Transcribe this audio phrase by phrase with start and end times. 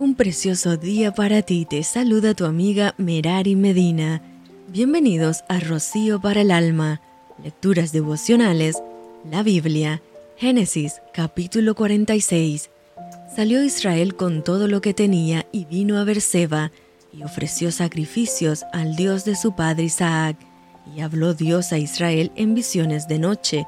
[0.00, 4.20] Un precioso día para ti, te saluda tu amiga Merari Medina.
[4.66, 7.00] Bienvenidos a Rocío para el Alma,
[7.42, 8.82] Lecturas Devocionales,
[9.30, 10.02] la Biblia,
[10.36, 12.70] Génesis capítulo 46.
[13.36, 16.72] Salió Israel con todo lo que tenía y vino a Berseba
[17.12, 20.36] y ofreció sacrificios al Dios de su padre Isaac.
[20.96, 23.64] Y habló Dios a Israel en visiones de noche,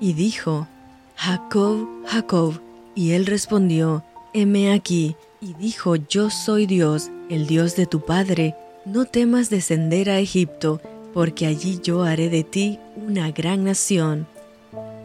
[0.00, 0.68] y dijo,
[1.16, 2.60] Jacob, Jacob.
[2.94, 8.54] Y él respondió, heme aquí y dijo, Yo soy Dios, el Dios de tu Padre,
[8.84, 10.80] no temas descender a Egipto,
[11.14, 14.26] porque allí yo haré de ti una gran nación.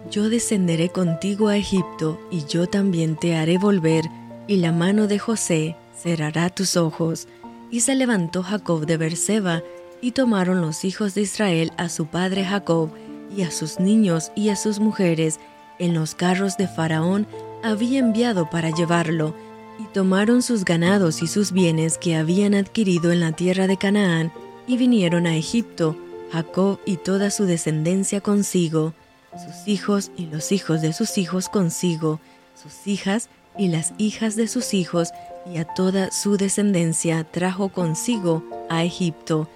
[0.10, 4.06] Yo descenderé contigo a Egipto, y yo también te haré volver,
[4.48, 7.28] y la mano de José cerrará tus ojos.
[7.72, 9.64] Y se levantó Jacob de Berseba,
[10.02, 12.90] y tomaron los hijos de Israel a su padre Jacob,
[13.36, 15.40] y a sus niños y a sus mujeres,
[15.80, 17.26] en los carros de Faraón
[17.64, 19.34] había enviado para llevarlo,
[19.80, 24.32] y tomaron sus ganados y sus bienes que habían adquirido en la tierra de Canaán,
[24.68, 25.98] y vinieron a Egipto,
[26.32, 28.94] Jacob y toda su descendencia consigo,
[29.34, 32.20] sus hijos y los hijos de sus hijos consigo,
[32.62, 35.10] sus hijas y las hijas de sus hijos,
[35.52, 39.50] y a toda su descendencia trajo consigo a Egipto.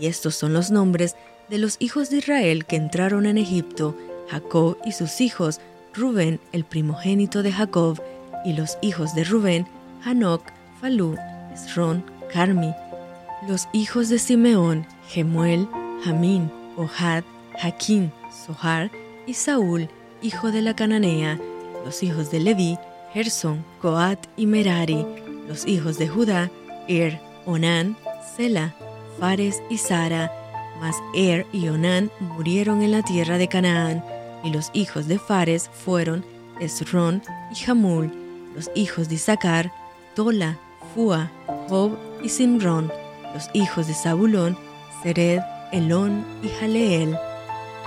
[0.00, 1.14] Y estos son los nombres
[1.48, 3.96] de los hijos de Israel que entraron en Egipto,
[4.28, 5.60] Jacob y sus hijos,
[5.94, 8.02] Rubén, el primogénito de Jacob,
[8.48, 9.66] y los hijos de Rubén,
[10.02, 10.42] Hanok,
[10.80, 11.18] Falú,
[11.52, 12.74] Esrón, Carmi.
[13.46, 15.68] Los hijos de Simeón, Gemuel,
[16.02, 17.24] Jamín, Ohad,
[17.60, 18.10] Jaquín,
[18.46, 18.90] Sohar
[19.26, 19.90] y Saúl,
[20.22, 21.38] hijo de la cananea.
[21.84, 22.78] Los hijos de Leví,
[23.12, 25.04] Gerson, Coat y Merari.
[25.46, 26.50] Los hijos de Judá,
[26.88, 27.98] Er, Onán,
[28.34, 28.74] Sela,
[29.20, 30.32] Fares y Sara.
[30.80, 34.02] Mas Er y Onán murieron en la tierra de Canaán,
[34.42, 36.24] y los hijos de Fares fueron
[36.60, 38.27] Esrón y Jamul,
[38.58, 39.72] los hijos de Isaacar,
[40.16, 40.58] Tola,
[40.92, 41.30] Fua,
[41.68, 42.90] Job y Simrón,
[43.32, 44.58] los hijos de Zabulón,
[45.00, 47.16] Sered, Elón y Jaleel.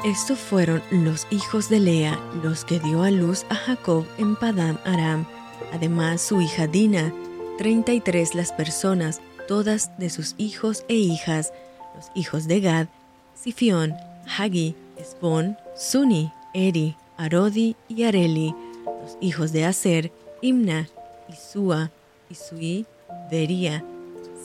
[0.06, 4.78] Estos fueron los hijos de Lea, los que dio a luz a Jacob en Padam
[4.86, 5.26] Aram,
[5.74, 7.14] además su hija Dina,
[7.58, 11.52] treinta y tres las personas, todas de sus hijos e hijas,
[11.98, 12.88] los hijos de Gad,
[13.36, 13.94] Sifión,
[14.38, 18.56] Hagi, Esbon, Suni, Eri, Arodi y Areli,
[18.86, 20.90] los hijos de Aser, Imna,
[21.30, 21.92] Isua,
[22.30, 22.86] Isui,
[23.30, 23.84] Bería,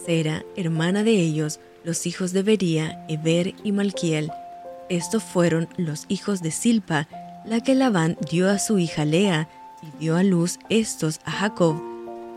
[0.04, 4.30] Sera, hermana de ellos, los hijos de Bería, Eber y Malquiel.
[4.88, 7.08] Estos fueron los hijos de Silpa,
[7.44, 9.48] la que Labán dio a su hija Lea,
[9.82, 11.80] y dio a luz estos a Jacob.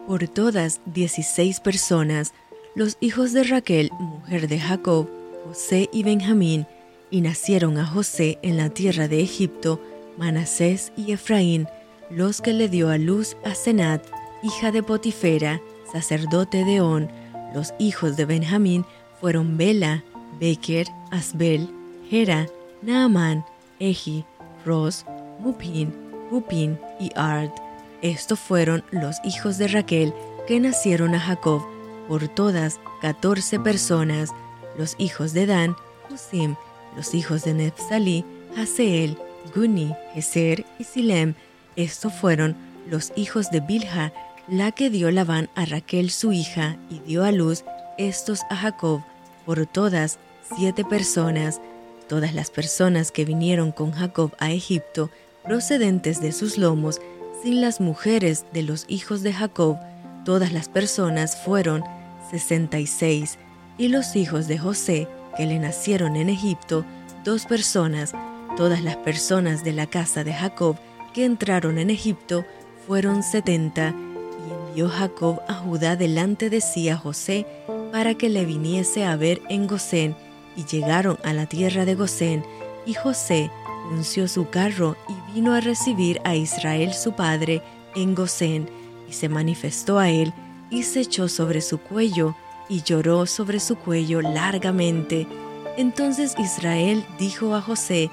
[0.08, 2.34] Por todas dieciséis personas,
[2.76, 5.10] los hijos de Raquel, mujer de Jacob,
[5.46, 6.66] José y Benjamín,
[7.12, 9.82] y nacieron a José en la tierra de Egipto,
[10.18, 11.68] Manasés y Efraín,
[12.10, 14.04] los que le dio a luz a Senat,
[14.42, 15.62] hija de Potifera,
[15.92, 17.10] sacerdote de On.
[17.54, 18.86] Los hijos de Benjamín
[19.20, 20.04] fueron Bela,
[20.40, 21.70] Beker, Asbel,
[22.10, 22.48] Hera,
[22.82, 23.46] Naaman,
[23.80, 24.26] Eji,
[24.66, 25.06] Ros,
[25.40, 25.94] Mupin,
[26.32, 27.52] Hupin y Ard.
[28.02, 30.14] Estos fueron los hijos de Raquel
[30.48, 31.62] que nacieron a Jacob,
[32.08, 34.32] por todas catorce personas.
[34.78, 35.76] Los hijos de Dan,
[36.10, 36.56] Husim,
[36.96, 38.26] los hijos de Nephsali,
[38.58, 39.18] Haseel,
[39.54, 41.36] Guni, Heser y Silem,
[41.84, 42.56] estos fueron
[42.90, 44.14] los hijos de Bilha,
[44.48, 47.64] la que dio Labán a Raquel su hija y dio a luz
[47.98, 49.02] estos a Jacob,
[49.46, 50.20] por todas
[50.56, 51.62] siete personas,
[52.08, 55.10] todas las personas que vinieron con Jacob a Egipto,
[55.44, 57.00] procedentes de sus lomos,
[57.44, 59.78] sin las mujeres de los hijos de Jacob,
[60.26, 61.84] todas las personas fueron
[62.32, 63.38] sesenta y seis,
[63.78, 65.08] y los hijos de José,
[65.38, 66.86] que le nacieron en Egipto,
[67.24, 68.14] dos personas,
[68.58, 70.76] todas las personas de la casa de Jacob,
[71.14, 72.46] que entraron en Egipto
[72.88, 73.94] fueron setenta,
[74.48, 77.46] y envió Jacob a Judá delante de sí a José
[77.92, 80.16] para que le viniese a ver en Gosén,
[80.56, 82.44] y llegaron a la tierra de Gosén,
[82.86, 83.52] y José
[83.92, 87.62] unció su carro y vino a recibir a Israel su padre
[87.96, 88.70] en Gosén,
[89.10, 90.34] y se manifestó a él,
[90.70, 92.36] y se echó sobre su cuello,
[92.70, 95.28] y lloró sobre su cuello largamente.
[95.78, 98.12] Entonces Israel dijo a José,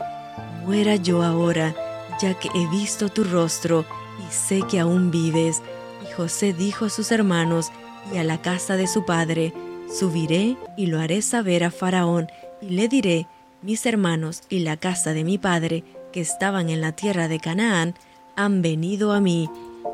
[0.65, 1.75] Muera yo ahora,
[2.21, 3.85] ya que he visto tu rostro
[4.19, 5.63] y sé que aún vives.
[6.03, 7.71] Y José dijo a sus hermanos
[8.13, 9.53] y a la casa de su padre,
[9.89, 12.27] Subiré y lo haré saber a Faraón,
[12.61, 13.29] y le diré,
[13.63, 17.95] mis hermanos y la casa de mi padre, que estaban en la tierra de Canaán,
[18.35, 19.49] han venido a mí,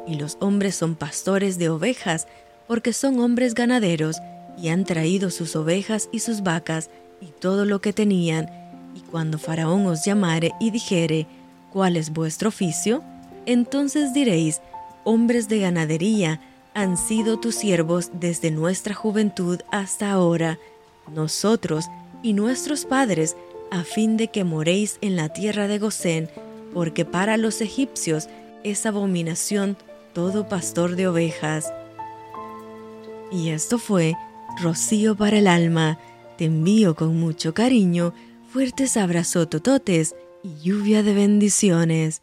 [0.07, 2.27] y los hombres son pastores de ovejas,
[2.67, 4.17] porque son hombres ganaderos,
[4.59, 6.91] y han traído sus ovejas y sus vacas,
[7.21, 8.49] y todo lo que tenían,
[8.95, 11.27] y cuando Faraón os llamare y dijere,
[11.73, 13.03] ¿cuál es vuestro oficio?
[13.47, 14.61] Entonces diréis,
[15.05, 16.41] hombres de ganadería,
[16.75, 20.59] han sido tus siervos desde nuestra juventud hasta ahora,
[21.13, 21.87] nosotros
[22.23, 23.37] y nuestros padres,
[23.71, 26.29] a fin de que moréis en la tierra de Gosén,
[26.73, 28.29] porque para los egipcios
[28.65, 29.77] es abominación
[30.13, 31.73] todo pastor de ovejas.
[33.31, 34.15] Y esto fue
[34.61, 35.99] Rocío para el alma.
[36.37, 38.13] Te envío con mucho cariño,
[38.53, 40.15] fuertes abrazos tototes
[40.45, 42.23] lluvia de bendiciones.